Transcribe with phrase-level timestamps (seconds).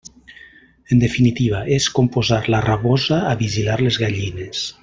[0.95, 4.69] En definitiva, és com posar la rabosa a vigilar les gallines.